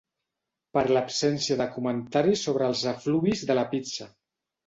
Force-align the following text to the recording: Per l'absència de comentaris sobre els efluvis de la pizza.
Per 0.77 0.83
l'absència 0.95 1.57
de 1.59 1.67
comentaris 1.75 2.45
sobre 2.47 2.69
els 2.71 2.83
efluvis 2.95 3.47
de 3.51 3.59
la 3.61 3.67
pizza. 3.75 4.09